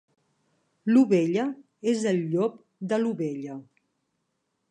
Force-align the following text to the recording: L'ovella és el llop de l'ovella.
L'ovella 0.93 1.43
és 1.93 2.01
el 2.13 2.23
llop 2.33 2.57
de 2.93 3.01
l'ovella. 3.03 3.59